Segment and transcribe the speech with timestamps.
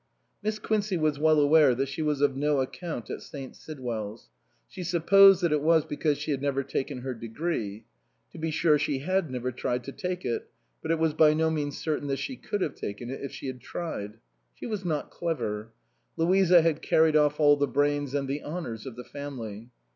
[0.41, 3.55] Miss Quincey was well aware that she was of no account at St.
[3.55, 4.31] Sidwell's.
[4.67, 7.85] She supposed that it was because she had never taken her degree.
[8.31, 10.49] To be sure she had never tried to take it;
[10.81, 13.45] but it was by no means certain that she could have taken it if she
[13.45, 14.17] had tried.
[14.55, 15.71] She was not clever;
[16.17, 19.69] Louisa had carried off all the brains and the honours of the family.